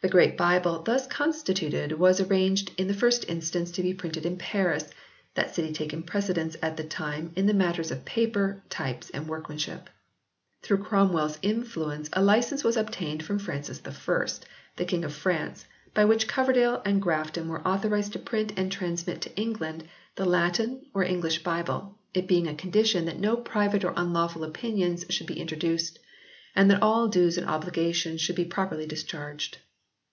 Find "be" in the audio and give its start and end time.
3.82-3.94, 25.28-25.40, 28.36-28.44